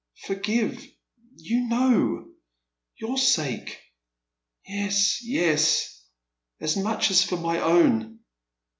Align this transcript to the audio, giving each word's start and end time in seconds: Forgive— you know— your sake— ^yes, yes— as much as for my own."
Forgive— 0.25 0.83
you 1.35 1.67
know— 1.67 2.25
your 2.99 3.19
sake— 3.19 3.77
^yes, 4.67 5.17
yes— 5.21 6.01
as 6.59 6.75
much 6.75 7.11
as 7.11 7.23
for 7.23 7.37
my 7.37 7.59
own." 7.59 8.17